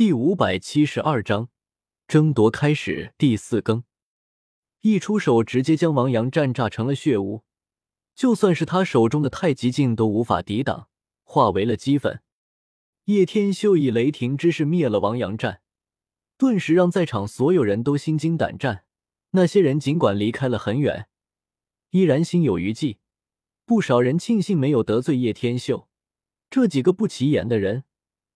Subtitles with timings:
[0.00, 1.50] 第五百七十二章
[2.08, 3.12] 争夺开始。
[3.18, 3.84] 第四更，
[4.80, 7.44] 一出手直接将王阳战炸成了血雾，
[8.14, 10.88] 就算是他手中的太极镜都无法抵挡，
[11.22, 12.22] 化为了齑粉。
[13.04, 15.60] 叶天秀以雷霆之势灭了王阳战，
[16.38, 18.86] 顿时让在场所有人都心惊胆战。
[19.32, 21.08] 那些人尽管离开了很远，
[21.90, 23.00] 依然心有余悸。
[23.66, 25.90] 不少人庆幸没有得罪叶天秀，
[26.48, 27.84] 这几个不起眼的人。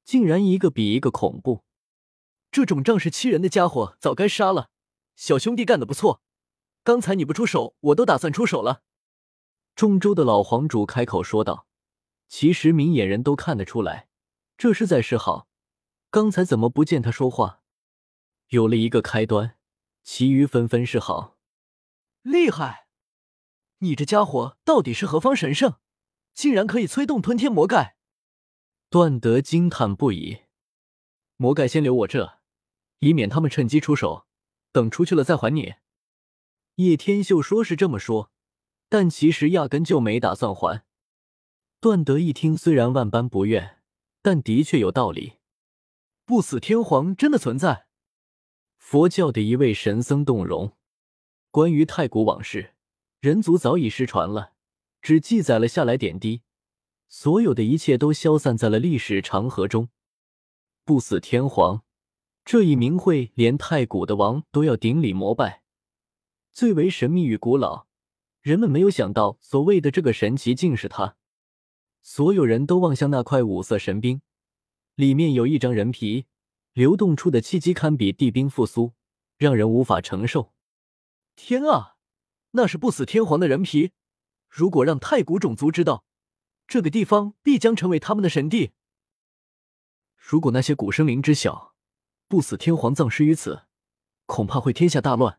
[0.04, 1.64] 竟然一个比一个恐怖！
[2.50, 4.68] 这种仗势欺人的家伙早该杀了。
[5.16, 6.22] 小兄弟干得不错，
[6.82, 8.82] 刚才你不出手，我都打算出手了。
[9.74, 11.66] 中州的老皇主开口说道。
[12.26, 14.08] 其实明眼人都看得出来，
[14.56, 15.46] 这是在示好。
[16.10, 17.60] 刚才怎么不见他说话？
[18.48, 19.56] 有了一个开端，
[20.02, 21.36] 其余纷纷示好。
[22.22, 22.88] 厉害！
[23.78, 25.78] 你这家伙到底是何方神圣，
[26.32, 27.93] 竟然可以催动吞天魔盖？
[28.94, 30.42] 段德惊叹不已，
[31.34, 32.38] 魔盖先留我这，
[33.00, 34.24] 以免他们趁机出手，
[34.70, 35.74] 等出去了再还你。
[36.76, 38.30] 叶天秀说是这么说，
[38.88, 40.84] 但其实压根就没打算还。
[41.80, 43.82] 段德一听，虽然万般不愿，
[44.22, 45.38] 但的确有道理。
[46.24, 47.88] 不死天皇真的存在？
[48.78, 50.76] 佛教的一位神僧动容。
[51.50, 52.74] 关于太古往事，
[53.18, 54.52] 人族早已失传了，
[55.02, 56.42] 只记载了下来点滴。
[57.08, 59.88] 所有的一切都消散在了历史长河中。
[60.84, 61.82] 不死天皇
[62.44, 65.62] 这一名讳，连太古的王都要顶礼膜拜，
[66.52, 67.86] 最为神秘与古老。
[68.42, 71.16] 人们没有想到，所谓的这个神奇竟是他。
[72.02, 74.20] 所有人都望向那块五色神冰，
[74.94, 76.26] 里面有一张人皮，
[76.74, 78.92] 流动出的气机堪比地冰复苏，
[79.38, 80.52] 让人无法承受。
[81.34, 81.96] 天啊，
[82.50, 83.92] 那是不死天皇的人皮！
[84.50, 86.04] 如果让太古种族知道，
[86.66, 88.72] 这个地方必将成为他们的神地。
[90.16, 91.74] 如果那些古生灵知晓
[92.26, 93.66] 不死天皇葬尸于此，
[94.26, 95.38] 恐怕会天下大乱，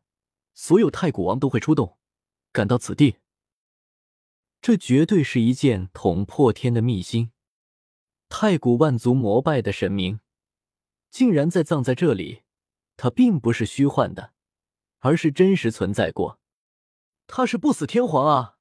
[0.54, 1.98] 所有太古王都会出动，
[2.52, 3.18] 赶到此地。
[4.62, 7.32] 这绝对是一件捅破天的秘辛。
[8.30, 10.20] 太古万族膜拜的神明，
[11.10, 12.44] 竟然在葬在这里，
[12.98, 14.34] 他并不是虚幻的，
[15.00, 16.40] 而是真实存在过。
[17.28, 18.55] 他是不死天皇啊！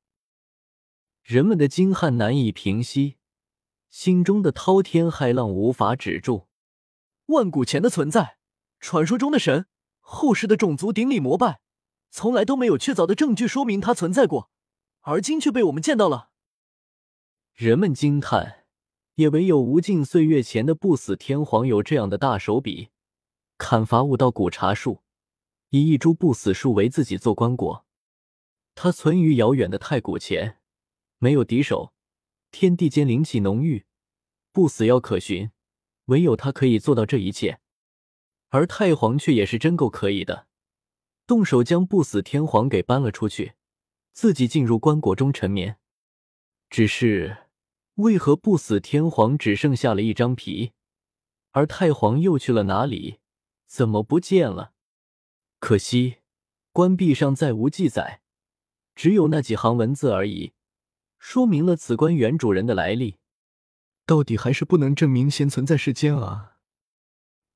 [1.25, 3.17] 人们的惊骇难以平息，
[3.89, 6.49] 心中的滔天骇浪无法止住。
[7.29, 8.37] 万古前的存在，
[8.79, 9.65] 传说中的神，
[10.01, 11.63] 后世的种族顶礼膜拜，
[12.11, 14.51] 从来都没有确凿的证据说明他存在过，
[15.01, 16.29] 而今却被我们见到了。
[17.55, 18.67] 人们惊叹，
[19.15, 22.91] 也唯有无尽岁月前的不死天皇有这样的大手笔，
[23.57, 25.01] 砍伐悟道古茶树，
[25.71, 27.85] 以一株不死树为自己做棺椁。
[28.75, 30.59] 它存于遥远的太古前。
[31.25, 31.95] 没有敌手，
[32.51, 33.87] 天地间灵气浓郁，
[34.53, 35.51] 不死药可寻，
[36.05, 37.61] 唯有他可以做到这一切。
[38.51, 40.49] 而太皇却也是真够可以的，
[41.27, 43.55] 动手将不死天皇给搬了出去，
[44.13, 45.79] 自己进入棺椁中沉眠。
[46.69, 47.47] 只是
[47.95, 50.73] 为何不死天皇只剩下了一张皮，
[51.53, 53.21] 而太皇又去了哪里？
[53.67, 54.75] 怎么不见了？
[55.59, 56.17] 可惜
[56.71, 58.21] 棺壁上再无记载，
[58.95, 60.53] 只有那几行文字而已。
[61.27, 63.17] 说明了此关原主人的来历，
[64.05, 66.59] 到底还是不能证明先存在世间啊！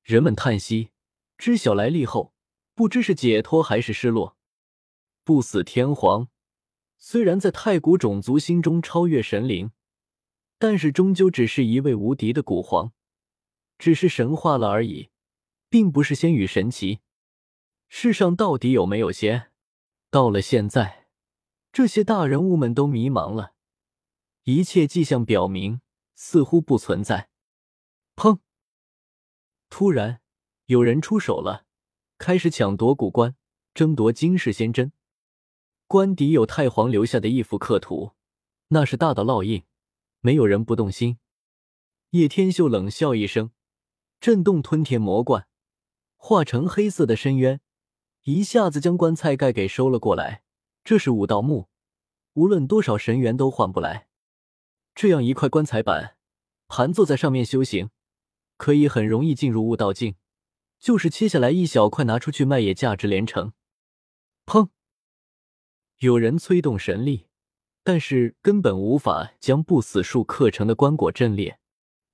[0.01, 0.89] 人们叹息，
[1.37, 2.33] 知晓来历后，
[2.73, 4.35] 不知是解脱还是失落。
[5.23, 6.29] 不死天皇
[6.97, 9.71] 虽然在太古种族心中超越神灵，
[10.57, 12.91] 但是终究只是一位无敌的古皇，
[13.77, 15.11] 只是神话了而已，
[15.69, 17.01] 并不是仙与神奇。
[17.87, 19.51] 世上到底有没有仙？
[20.09, 21.05] 到了现在，
[21.71, 23.53] 这些大人物们都迷茫了。
[24.51, 25.79] 一切迹象表明，
[26.15, 27.29] 似乎不存在。
[28.15, 28.39] 砰！
[29.69, 30.21] 突然
[30.65, 31.67] 有人出手了，
[32.17, 33.35] 开始抢夺古棺，
[33.75, 34.91] 争夺惊世仙珍。
[35.85, 38.13] 棺底有太皇留下的一幅刻图，
[38.69, 39.65] 那是大道烙印。
[40.21, 41.19] 没有人不动心。
[42.09, 43.51] 叶天秀冷笑一声，
[44.19, 45.47] 震动吞天魔冠，
[46.17, 47.61] 化成黑色的深渊，
[48.23, 50.41] 一下子将棺材盖给收了过来。
[50.83, 51.69] 这是五道墓，
[52.33, 54.08] 无论多少神元都换不来。
[55.01, 56.17] 这样一块棺材板，
[56.67, 57.89] 盘坐在上面修行，
[58.57, 60.15] 可以很容易进入悟道境。
[60.77, 63.53] 就是切下来一小块拿出去卖，也价值连城。
[64.45, 64.71] 砰！
[65.99, 67.27] 有人催动神力，
[67.81, 71.61] 但是根本无法将不死树刻成的棺椁震裂。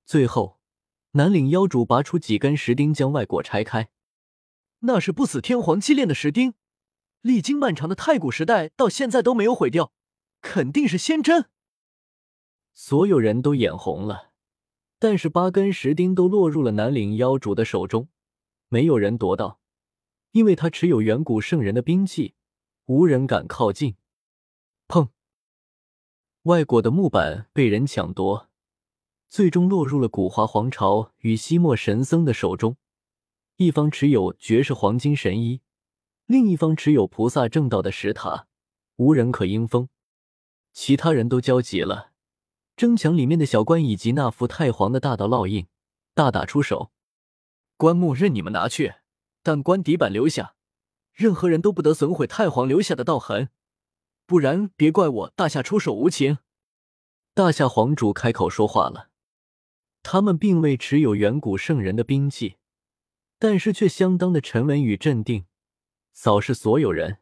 [0.04, 0.60] 最后，
[1.14, 3.88] 南岭妖主拔出几根石钉，将外椁拆开。
[4.82, 6.54] 那是不死天皇祭炼的石钉，
[7.20, 9.92] 历经漫长的太古时代，到现在都没有毁掉，
[10.40, 11.46] 肯定是仙珍。
[12.78, 14.32] 所有人都眼红了，
[14.98, 18.08] 但是八根石钉都落入了南岭妖主的手中，
[18.68, 19.60] 没有人夺到，
[20.32, 22.34] 因为他持有远古圣人的兵器，
[22.84, 23.96] 无人敢靠近。
[24.86, 25.08] 砰！
[26.42, 28.50] 外国的木板被人抢夺，
[29.30, 32.76] 最终落入了古华皇朝与西莫神僧的手中。
[33.56, 35.62] 一方持有绝世黄金神衣，
[36.26, 38.48] 另一方持有菩萨正道的石塔，
[38.96, 39.88] 无人可应风。
[40.74, 42.12] 其他人都焦急了。
[42.76, 45.66] 争抢里面的小官以及那幅太皇的大道烙印，
[46.12, 46.92] 大打出手。
[47.78, 48.96] 棺木任你们拿去，
[49.42, 50.54] 但棺底板留下，
[51.12, 53.48] 任何人都不得损毁太皇留下的道痕，
[54.26, 56.38] 不然别怪我大夏出手无情。
[57.32, 59.08] 大夏皇主开口说话了，
[60.02, 62.56] 他们并未持有远古圣人的兵器，
[63.38, 65.46] 但是却相当的沉稳与镇定，
[66.12, 67.18] 扫视所有人。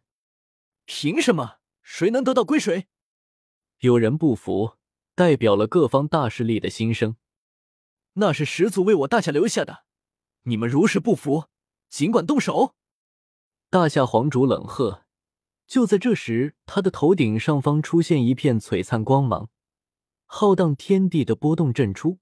[0.85, 1.59] 凭什么？
[1.83, 2.89] 谁能得到归谁？
[3.81, 4.79] 有人不服。
[5.15, 7.17] 代表了各方大势力的心声，
[8.15, 9.85] 那是始祖为我大夏留下的，
[10.43, 11.47] 你们如是不服，
[11.89, 12.75] 尽管动手！
[13.71, 15.05] 大夏皇主冷喝。
[15.67, 19.49] 就在这时，他的头顶上方出现一片璀璨光芒，
[20.27, 22.19] 浩荡天地的波动震出，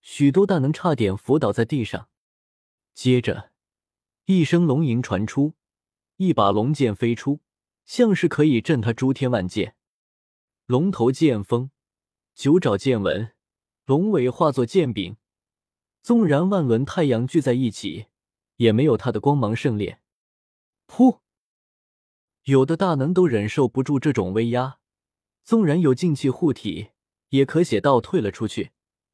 [0.00, 2.08] 许多大能差点伏倒在地上。
[2.94, 3.50] 接着，
[4.26, 5.54] 一声龙吟传出，
[6.16, 7.40] 一把龙剑飞出，
[7.84, 9.74] 像是可以震他诸天万界。
[10.66, 11.70] 龙头剑锋。
[12.34, 13.32] 九爪剑纹，
[13.84, 15.16] 龙尾化作剑柄，
[16.02, 18.06] 纵然万轮太阳聚在一起，
[18.56, 20.00] 也没有它的光芒盛烈。
[20.86, 21.20] 噗！
[22.44, 24.78] 有的大能都忍受不住这种威压，
[25.44, 26.90] 纵然有静气护体，
[27.28, 28.70] 也可写倒退了出去，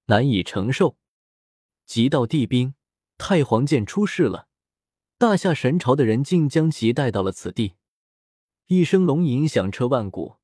[0.07, 0.97] 难以承受。
[1.85, 2.75] 极道地兵
[3.19, 4.49] 太皇剑出世了，
[5.19, 7.75] 大夏神朝的人竟将其带到了此地。
[8.67, 10.37] 一声龙吟响彻万古，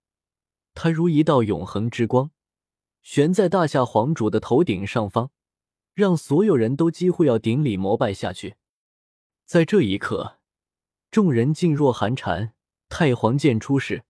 [0.74, 2.32] 它如一道永恒之光。
[3.02, 5.30] 悬在大夏皇主的头顶上方，
[5.94, 8.56] 让所有人都几乎要顶礼膜拜下去。
[9.44, 10.38] 在这一刻，
[11.10, 12.54] 众人噤若寒蝉。
[12.88, 14.04] 太皇剑出世，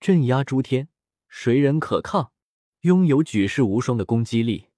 [0.00, 0.88] 镇压诸天，
[1.28, 2.32] 谁人可抗？
[2.80, 4.70] 拥有举世无双的攻击力。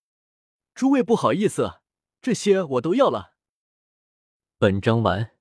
[0.74, 1.80] 诸位不好意思，
[2.20, 3.32] 这些我都要了。
[4.58, 5.31] 本章完。